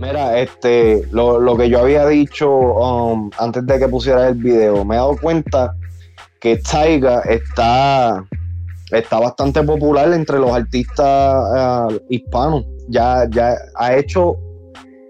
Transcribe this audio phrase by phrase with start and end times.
[0.00, 4.94] Mira, este, lo, que yo había dicho um, antes de que pusiera el video, me
[4.94, 5.74] he dado cuenta
[6.40, 8.24] que Taiga está,
[8.90, 12.64] está bastante popular entre los artistas uh, hispanos.
[12.88, 14.36] Ya, ya ha hecho,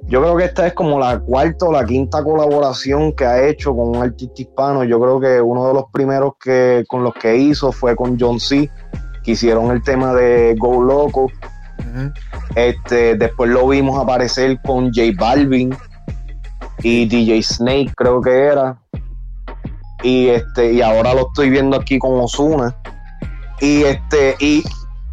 [0.08, 3.70] yo creo que esta es como la cuarta o la quinta colaboración que ha hecho
[3.74, 4.82] con un artista hispano.
[4.82, 8.40] Yo creo que uno de los primeros que con los que hizo fue con John
[8.40, 8.68] C
[9.24, 11.30] que hicieron el tema de Go Loco.
[12.54, 15.74] este, después lo vimos aparecer con J Balvin
[16.82, 18.78] y DJ Snake, creo que era.
[20.02, 22.74] Y este, y ahora lo estoy viendo aquí con Osuna.
[23.60, 24.64] Y este, y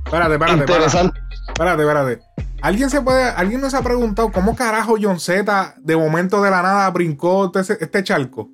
[0.06, 1.20] espérate, espérate, interesante.
[1.48, 2.22] espérate, espérate.
[2.62, 6.62] ¿Alguien se puede, alguien nos ha preguntado cómo carajo John Z de momento de la
[6.62, 8.50] nada brincó este, este charco?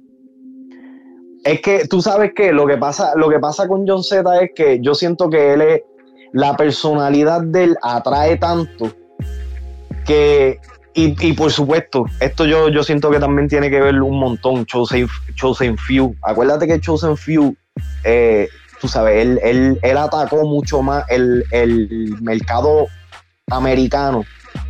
[1.44, 4.52] Es que tú sabes que lo que pasa, lo que pasa con John Z es
[4.56, 5.82] que yo siento que él es,
[6.32, 8.92] la personalidad de él atrae tanto
[10.06, 10.60] que,
[10.96, 15.08] y, por supuesto, esto yo, yo siento que también tiene que ver un montón, Chosen,
[15.36, 16.16] Chosen Few.
[16.22, 17.56] Acuérdate que Chosen Few,
[18.04, 18.48] eh,
[18.82, 22.88] tú sabes, él, él, atacó mucho más el, el mercado
[23.48, 24.24] americano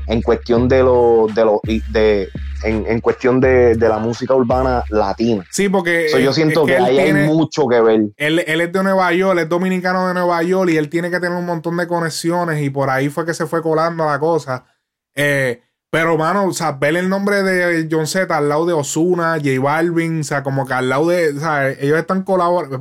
[0.08, 2.30] en cuestión de lo, de lo, de,
[2.64, 5.46] en, cuestión de, la música urbana latina.
[5.50, 8.02] Sí, porque yo siento que, ahí hay mucho que ver.
[8.18, 11.38] Él, es de Nueva York, es dominicano de Nueva York y él tiene que tener
[11.38, 14.66] un montón de conexiones y por ahí fue que se fue colando la cosa.
[15.16, 19.36] Eh, pero, mano, o sea, ver el nombre de John Z al lado de Osuna,
[19.36, 22.80] J Balvin, o sea, como que al lado de, o sea, ellos están colaborando.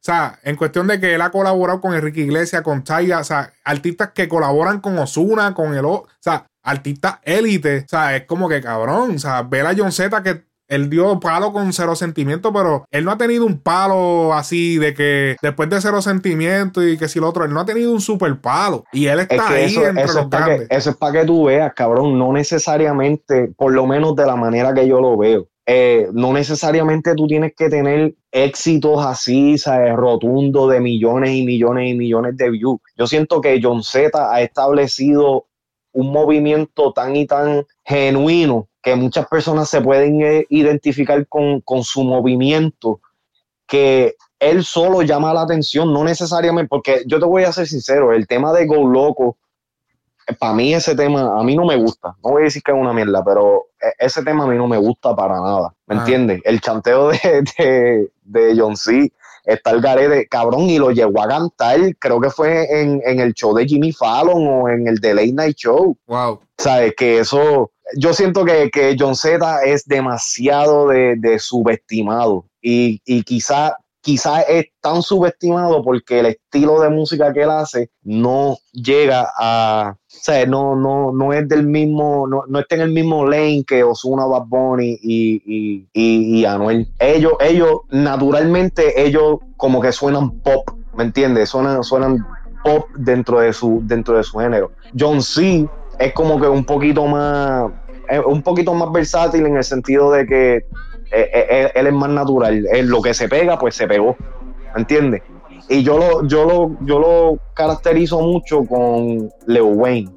[0.00, 3.24] O sea, en cuestión de que él ha colaborado con Enrique Iglesias, con Taiga, o
[3.24, 5.84] sea, artistas que colaboran con Osuna, con el...
[5.84, 7.78] O sea, artista élite.
[7.78, 9.16] O sea, es como que cabrón.
[9.16, 13.04] O sea, ver a John Z que él dio palo con cero sentimiento, pero él
[13.04, 17.18] no ha tenido un palo así de que después de cero sentimiento y que si
[17.18, 18.84] lo otro, él no ha tenido un super palo.
[18.92, 22.18] Y él está ahí eso, entre eso los eso es para que tú veas, cabrón.
[22.18, 25.48] No necesariamente, por lo menos de la manera que yo lo veo.
[25.70, 29.94] Eh, no necesariamente tú tienes que tener éxitos así, ¿sabes?
[29.94, 32.80] Rotundo de millones y millones y millones de views.
[32.96, 35.44] Yo siento que John Z ha establecido
[35.92, 42.02] un movimiento tan y tan genuino que muchas personas se pueden eh, identificar con, su
[42.02, 43.02] movimiento,
[43.66, 48.14] que él solo llama la atención, no necesariamente, porque yo te voy a ser sincero,
[48.14, 49.36] el tema de Go Loco,
[50.38, 52.78] para mí ese tema, a mí no me gusta, no voy a decir que es
[52.78, 55.98] una mierda, pero eh, ese tema a mí no me gusta para nada, ¿me ah.
[56.00, 56.40] entiendes?
[56.44, 59.12] El chanteo de, de, de John C
[59.48, 63.54] está el de cabrón, y lo llegó a cantar, creo que fue en, el show
[63.54, 65.96] de Jimmy Fallon o en el The Late Night Show.
[66.06, 66.40] Wow.
[66.58, 66.94] ¿Sabes?
[66.96, 73.76] Que eso, yo siento que, que John Z es demasiado de, subestimado y, y quizá
[74.00, 79.96] quizás es tan subestimado porque el estilo de música que él hace no llega a,
[79.96, 83.64] o sea, no, no, no es del mismo, no, no está en el mismo lane
[83.66, 86.88] que Ozuna, Bad Bunny y, y, Anuel.
[86.98, 91.50] Ellos, ellos, naturalmente, ellos como que suenan pop, ¿me entiendes?
[91.50, 92.24] Suenan, suenan
[92.64, 94.72] pop dentro de su, dentro de su género.
[94.98, 97.70] John C es como que un poquito más,
[98.26, 100.66] un poquito más versátil en el sentido de que
[101.10, 102.66] eh, eh, eh, él, es más natural.
[102.84, 104.16] lo que se pega, pues se pegó.
[104.74, 105.22] ¿Me entiendes?
[105.68, 110.10] Y yo lo, yo lo, yo lo caracterizo mucho con Leo Wayne.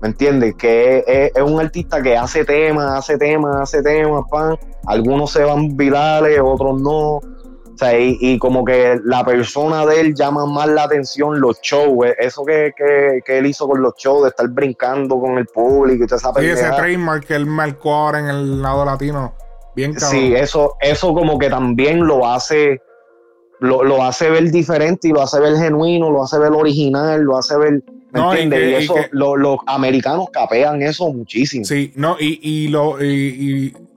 [0.00, 0.54] ¿Me entiendes?
[0.56, 4.56] Que es, un artista que hace temas, hace temas, hace temas, pan.
[4.86, 7.16] Algunos se van virales, otros no.
[7.16, 12.06] O sea, y, como que la persona de él llama más la atención los shows.
[12.18, 12.72] Eso que,
[13.26, 16.46] él hizo con los shows, de estar brincando con el público y toda esa Sí,
[16.46, 19.34] ese trademark que él marcó ahora en el lado latino
[19.96, 22.80] Sí, eso, eso como que también lo hace,
[23.60, 27.56] lo, hace ver diferente y lo hace ver genuino, lo hace ver original, lo hace
[27.56, 27.82] ver.
[28.10, 28.70] ¿Me entiendes?
[28.70, 31.64] Y, eso, los americanos capean eso muchísimo.
[31.64, 32.96] Sí, no, y, lo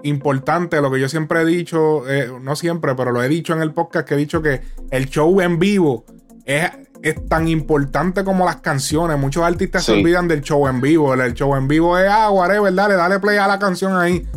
[0.04, 3.62] importante, lo que yo siempre he dicho, eh, no siempre, pero lo he dicho en
[3.62, 6.06] el podcast, que he dicho que el show en vivo
[6.46, 6.70] es,
[7.02, 9.18] es tan importante como las canciones.
[9.18, 11.14] Muchos artistas se olvidan del show en vivo.
[11.14, 14.28] El, show en vivo es, ah, whatever, dale, dale play a la canción ahí.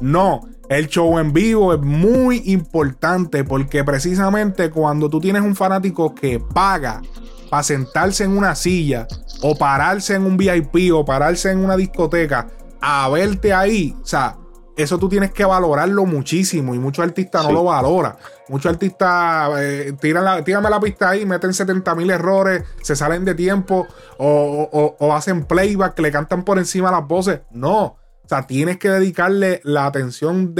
[0.00, 6.14] No, el show en vivo es muy importante porque precisamente cuando tú tienes un fanático
[6.14, 7.02] que paga
[7.50, 9.06] para sentarse en una silla
[9.42, 12.48] o pararse en un VIP o pararse en una discoteca
[12.80, 14.36] a verte ahí, o sea,
[14.76, 18.16] eso tú tienes que valorarlo muchísimo y muchos artistas no lo valoran.
[18.48, 23.24] Muchos artistas eh, tiran la, tírame la pista ahí, meten 70 mil errores, se salen
[23.24, 23.86] de tiempo
[24.18, 27.40] o, o, hacen playback, le cantan por encima las voces.
[27.50, 28.01] No, o
[28.36, 30.54] sea, tienes que dedicarle la atención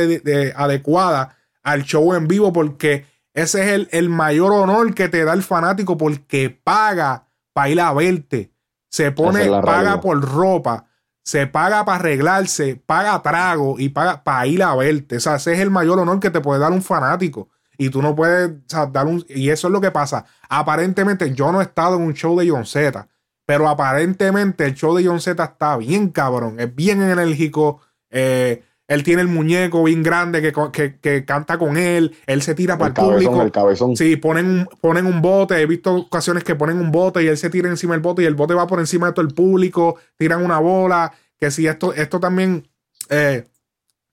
[0.57, 5.43] adecuada al show en vivo porque ese es el, mayor honor que te da el
[5.43, 8.53] fanático porque paga para ir a verte.
[8.91, 10.87] se pone, paga por ropa,
[11.23, 15.17] se paga para arreglarse, paga trago y paga para ir a verte.
[15.17, 17.49] O sea, ese es el mayor honor que te puede dar un fanático.
[17.79, 18.51] Y tú no puedes
[18.93, 19.25] dar un.
[19.29, 20.27] Y eso es lo que pasa.
[20.49, 23.09] Aparentemente, yo no he estado en un show de John Z,
[23.52, 27.82] pero aparentemente el show de John Z está bien cabrón, es bien enérgico.
[28.08, 32.16] Eh, él tiene el muñeco bien grande que, canta con él.
[32.26, 33.43] Él se tira para el, público.
[33.43, 33.94] El cabezón.
[33.94, 35.60] Sí, ponen, ponen un bote.
[35.60, 38.25] He visto ocasiones que ponen un bote y él se tira encima del bote y
[38.25, 39.96] el bote va por encima de todo el público.
[40.16, 41.12] Tiran una bola.
[41.38, 42.66] Que si esto, esto también,
[43.10, 43.44] eh,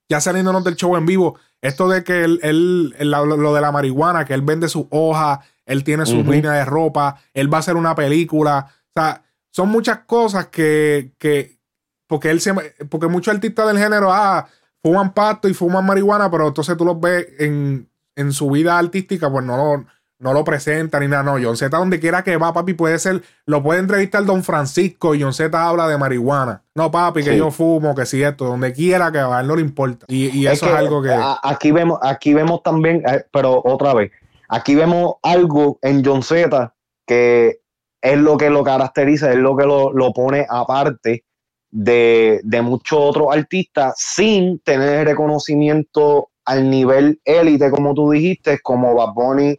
[0.06, 4.34] ya saliéndonos del show en vivo, esto de que él, lo, de la marihuana, que
[4.34, 7.94] él vende su hoja, él tiene su línea de ropa, él va a hacer una
[7.94, 8.66] película.
[8.94, 11.58] O sea, son muchas cosas que, que
[12.06, 12.52] porque él se,
[12.88, 14.48] porque muchos artistas del género, ah,
[14.82, 17.86] fuman pasto y fuman marihuana, pero entonces tú los ves en,
[18.32, 19.84] su vida artística, pues no lo,
[20.18, 21.22] no lo presenta ni nada.
[21.22, 25.14] No, John Z, donde quiera que va, papi, puede ser, lo puede entrevistar Don Francisco
[25.14, 26.62] y John Z habla de marihuana.
[26.74, 29.56] No, papi, que yo fumo, que si esto, donde quiera que va, a él no
[29.56, 30.04] le importa.
[30.08, 31.16] Y, eso es algo que.
[31.42, 34.10] Aquí vemos, aquí vemos también, eh, pero otra vez,
[34.48, 36.74] aquí vemos algo en John Z
[37.06, 37.59] que
[38.02, 41.24] es lo que lo caracteriza, es lo que lo, lo pone aparte
[41.70, 49.14] de, muchos otros artistas sin tener reconocimiento al nivel élite, como tú dijiste, como Bad
[49.14, 49.58] Bunny,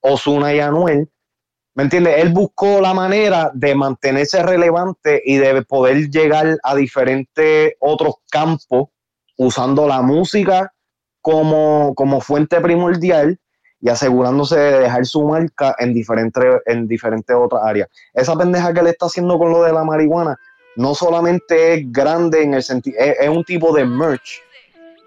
[0.00, 1.10] Ozuna y Anuel.
[1.74, 2.18] ¿Me entiendes?
[2.18, 8.88] Él buscó la manera de mantenerse relevante y de poder llegar a diferentes otros campos
[9.36, 10.72] usando la música
[11.20, 13.38] como, como fuente primordial
[13.80, 17.88] y asegurándose de dejar su marca en diferentes, en diferentes otras áreas.
[18.12, 20.38] Esa pendeja que le está haciendo con lo de la marihuana,
[20.76, 24.42] no solamente es grande en el sentido, es, un tipo de merch,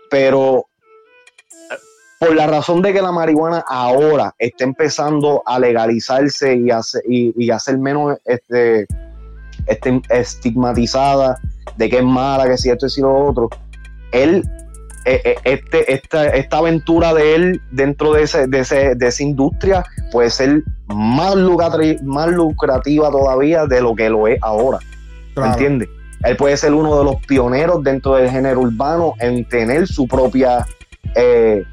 [0.09, 0.65] pero
[1.71, 1.75] eh,
[2.19, 7.51] por la razón de que la marihuana ahora está empezando a legalizarse y, hacer, y,
[7.51, 8.87] hacer menos este,
[9.67, 11.37] este, estigmatizada
[11.77, 13.49] de que es mala, que si esto y lo otro,
[14.11, 14.43] él,
[15.05, 20.29] este, esta, esta aventura de él dentro de, ese, de, ese, de esa industria puede
[20.29, 21.35] ser más,
[22.03, 24.79] más lucrativa todavía de lo que lo es ahora.
[25.35, 25.89] ¿Me entiendes?
[26.23, 30.65] Él puede ser uno de los pioneros dentro del género urbano en tener su propia,
[31.15, 31.63] eh,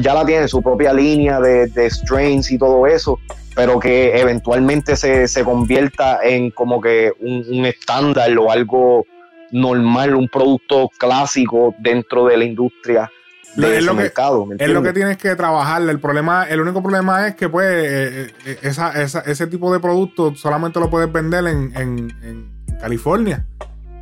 [0.00, 3.20] ya la tiene, su propia línea de, strains y todo eso,
[3.54, 9.06] pero que eventualmente se, convierta en como que un, estándar o algo
[9.52, 13.10] normal, un producto clásico dentro de la industria
[13.54, 14.46] de ese mercado.
[14.58, 15.82] es lo que tienes que trabajar.
[15.82, 20.78] El problema, el único problema es que pues eh, eh, ese tipo de producto solamente
[20.78, 23.46] lo puedes vender en California.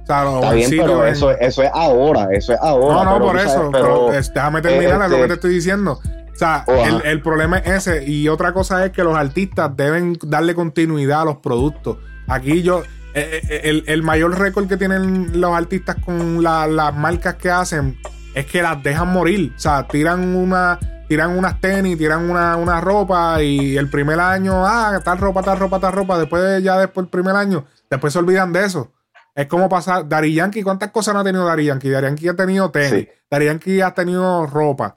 [0.04, 3.04] Está bien, pero eso, eso es ahora, eso es ahora.
[3.04, 5.98] No, no, por eso, pero, déjame terminar lo que este te estoy diciendo.
[6.02, 6.66] O sea,
[7.04, 8.04] el, problema es ese.
[8.04, 11.96] Y otra cosa es que los artistas deben darle continuidad a los productos.
[12.26, 12.82] Aquí yo,
[13.14, 17.98] eh, eh, el, mayor récord que tienen los artistas con las marcas que hacen
[18.34, 19.52] es que las dejan morir.
[19.56, 20.78] O sea, tiran una,
[21.08, 25.58] tiran unas tenis, tiran una, una ropa y el primer año, ah, tal ropa, tal
[25.58, 26.18] ropa, tal ropa.
[26.18, 27.64] Después, ya después el primer año,
[27.94, 28.92] Después se olvidan de eso.
[29.34, 30.08] Es como pasar.
[30.08, 31.90] Dari Yankee, ¿cuántas cosas no ha tenido Dari Yankee?
[31.90, 33.08] Dari Yankee ha tenido tenis.
[33.30, 34.96] Dari Yankee ha tenido ropa.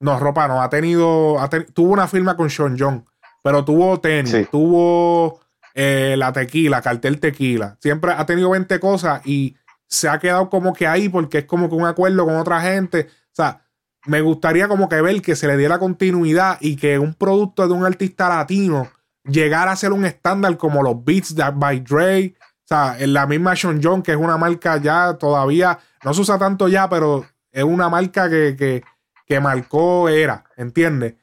[0.00, 0.60] No, ropa no.
[0.60, 1.36] Ha tenido.
[1.72, 3.04] tuvo una firma con Sean John.
[3.42, 4.48] Pero tuvo tenis.
[4.50, 5.40] Tuvo
[5.74, 7.76] eh, la tequila, cartel tequila.
[7.80, 11.68] Siempre ha tenido 20 cosas y se ha quedado como que ahí porque es como
[11.68, 13.08] que un acuerdo con otra gente.
[13.10, 13.62] O sea,
[14.06, 17.74] me gustaría como que ver que se le diera continuidad y que un producto de
[17.74, 18.88] un artista latino
[19.24, 22.34] llegar a ser un estándar como los Beats by Dre.
[22.40, 26.22] O sea, en la misma Sean John, que es una marca ya todavía, no se
[26.22, 28.82] usa tanto ya, pero es una marca que, que,
[29.26, 31.14] que marcó era, ¿entiendes?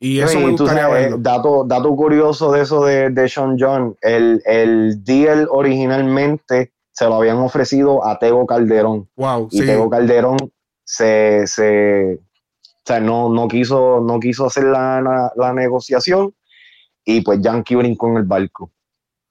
[0.00, 4.40] Y eso me gustaría eh, dato, dato curioso de eso de, de Sean John, el,
[4.44, 9.08] el deal originalmente se lo habían ofrecido a Tego Calderón.
[9.16, 10.36] Wow, y Tego Calderón
[10.84, 16.34] se, se o sea, no, no, quiso, no quiso hacer la, la negociación
[17.04, 18.70] y pues Yankee brincó en el barco.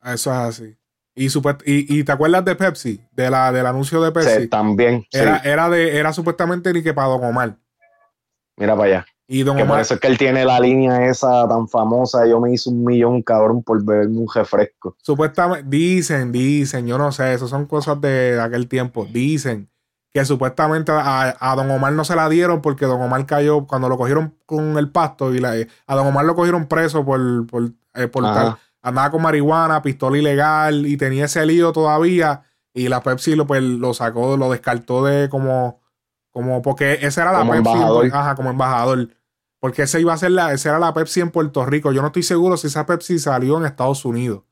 [0.04, 0.78] Eso es así.
[1.14, 1.30] Y,
[1.66, 4.42] y, te acuerdas de Pepsi, de la, del anuncio de Pepsi.
[4.42, 5.04] Sí, también.
[5.12, 7.56] Era, era, de, era supuestamente ni que para Don Omar.
[8.56, 9.06] Mira para allá.
[9.28, 12.26] Y Don Omar, por eso es que él tiene la línea esa tan famosa.
[12.26, 14.96] Yo me hice un millón, cabrón, por beberme un refresco.
[15.02, 19.06] Supuestamente, dicen, dicen, yo no sé, eso son cosas de aquel tiempo.
[19.06, 19.70] Dicen
[20.14, 23.98] que supuestamente a, Don Omar no se la dieron porque Don Omar cayó cuando lo
[23.98, 25.54] cogieron con el pasto y la,
[25.86, 28.10] a Don Omar lo cogieron preso por, por, eh,
[28.82, 32.44] andaba con marihuana, pistola ilegal y tenía ese lío todavía
[32.74, 35.82] y la Pepsi lo, pues, lo sacó, lo descartó de como,
[36.32, 38.10] como porque esa era la como Pepsi, embajador.
[38.14, 39.10] ajá, como embajador.
[39.68, 41.92] Porque esa iba a ser la, esa era la Pepsi en Puerto Rico.
[41.92, 44.44] Yo no estoy seguro si esa Pepsi salió en Estados Unidos.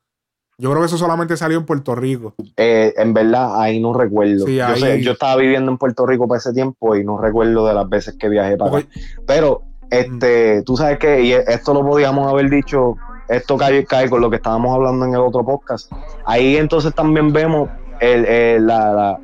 [0.58, 2.36] Yo creo que eso solamente salió en Puerto Rico.
[2.58, 4.46] Eh, en verdad, ahí no recuerdo.
[4.46, 8.18] yo, estaba viviendo en Puerto Rico para ese tiempo y no recuerdo de las veces
[8.20, 8.88] que viajé para acá.
[9.26, 12.98] Pero, este, tú sabes que, y esto lo podíamos haber dicho,
[13.30, 15.90] esto cae, cae con lo que estábamos hablando en el otro podcast.
[16.26, 17.70] Ahí entonces también vemos
[18.02, 19.20] el, la, la,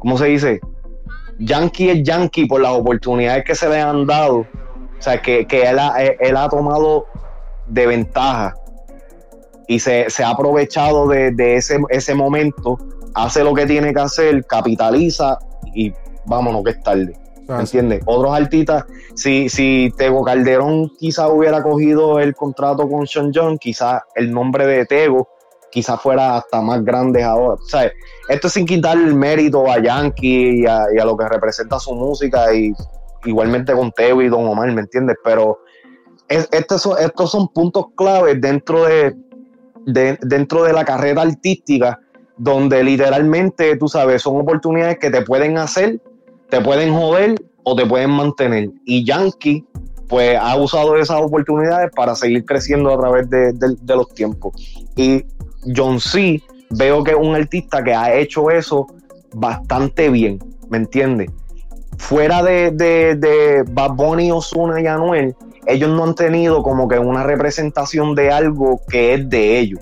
[0.00, 0.60] ¿cómo se dice?
[1.38, 4.46] Yankee es Yankee por las oportunidades que se le han dado.
[4.98, 7.06] O sea, que, él, ha, él ha tomado
[7.66, 8.54] de ventaja
[9.66, 12.78] y se, ha aprovechado de, ese, ese, momento,
[13.14, 15.38] hace lo que tiene que hacer, capitaliza
[15.74, 15.92] y
[16.24, 17.18] vámonos que es tarde.
[17.46, 18.02] ¿Me entiendes?
[18.04, 24.04] Otros artistas, si, si Tego Calderón quizá hubiera cogido el contrato con Sean John, quizá
[24.14, 25.28] el nombre de Tego
[25.70, 27.54] quizá fuera hasta más grande ahora.
[27.54, 27.90] O sea,
[28.28, 32.72] esto sin quitar el mérito a Yankee y a, lo que representa su música y
[33.24, 35.16] igualmente con Tego y Don Omar, ¿me entiendes?
[35.24, 35.58] Pero
[36.28, 36.82] estos,
[37.30, 39.16] son, puntos claves dentro de,
[39.86, 41.98] dentro de la carrera artística,
[42.36, 46.00] donde literalmente, tú sabes, son oportunidades que te pueden hacer,
[46.50, 47.34] te pueden joder
[47.64, 48.70] o te pueden mantener.
[48.84, 49.64] Y Yankee,
[50.08, 53.54] pues, ha usado esas oportunidades para seguir creciendo a través de,
[53.86, 54.54] los tiempos.
[54.96, 55.24] Y
[55.76, 56.42] John C.
[56.70, 58.86] veo que es un artista que ha hecho eso
[59.34, 60.38] bastante bien,
[60.70, 61.30] ¿me entiendes?
[61.98, 65.36] Fuera de, de, de Bad Bunny, Ozuna y Anuel,
[65.66, 69.80] ellos no han tenido como que una representación de algo que es de ellos.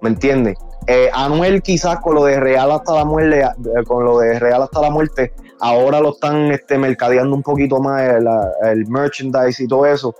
[0.00, 0.56] ¿Me entiendes?
[0.88, 4.62] Eh, Anuel quizás con lo de Real hasta la muerte, eh, con lo de Real
[4.62, 8.02] hasta la muerte, ahora lo están este, mercadeando un poquito más
[8.64, 10.14] el, merchandise y todo eso.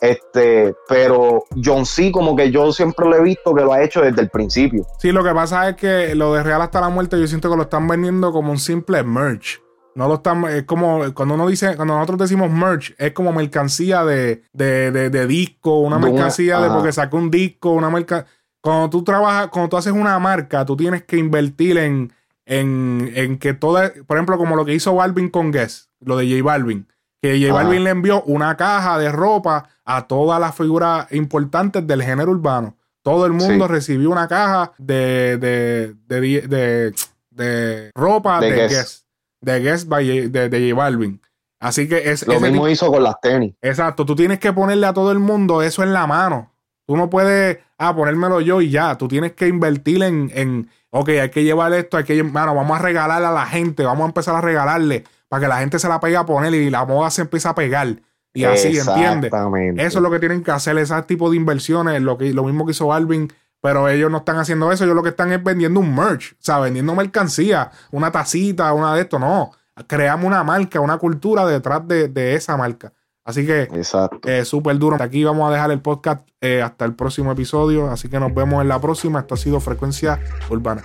[0.00, 4.00] Este, pero John C, como que yo siempre lo he visto que lo ha hecho
[4.00, 4.86] desde el principio.
[4.98, 7.56] Sí, lo que pasa es que lo de Real hasta la muerte, yo siento que
[7.56, 9.60] lo están vendiendo como un simple merch.
[9.94, 14.04] No lo están, es como cuando uno dice, cuando nosotros decimos merch, es como mercancía
[14.04, 18.26] de, de, disco, una mercancía de porque sacó un disco, una marca.
[18.60, 22.12] Cuando tú trabajas, cuando tú haces una marca, tú tienes que invertir en,
[22.44, 26.44] en, que toda, por ejemplo, como lo que hizo Balvin con Guess, lo de J
[26.44, 26.86] Balvin,
[27.20, 32.02] que J Balvin le envió una caja de ropa a todas las figuras importantes del
[32.02, 32.76] género urbano.
[33.02, 36.92] Todo el mundo recibió una caja de, de, de,
[37.30, 39.09] de, ropa de, Guess
[39.40, 41.20] de Guest by, de, de J Balvin.
[41.60, 42.26] Así que es.
[42.26, 43.54] Lo mismo hizo con las tenis.
[43.60, 44.06] Exacto.
[44.06, 46.50] Tú tienes que ponerle a todo el mundo eso en la mano.
[46.86, 48.96] Tú no puedes, ah, ponérmelo yo y ya.
[48.98, 52.78] Tú tienes que invertir en, en ok, hay que llevar esto, hay que, mano, vamos
[52.78, 55.88] a regalarle a la gente, vamos a empezar a regalarle para que la gente se
[55.88, 57.96] la pegue a poner y la moda se empiece a pegar.
[58.32, 59.32] Y así, ¿entiendes?
[59.76, 62.64] Eso es lo que tienen que hacer, ese tipo de inversiones, lo, que, lo mismo
[62.64, 65.80] que hizo Balvin pero ellos no están haciendo eso, ellos lo que están es vendiendo
[65.80, 69.52] un merch, o sea, vendiendo mercancía, una tacita, una de esto, no.
[69.86, 72.92] Creamos una marca, una cultura detrás de, esa marca.
[73.24, 73.92] Así que es
[74.26, 74.96] eh, súper duro.
[75.00, 77.90] Aquí vamos a dejar el podcast eh, hasta el próximo episodio.
[77.90, 79.20] Así que nos vemos en la próxima.
[79.20, 80.82] Esto ha sido Frecuencia Urbana.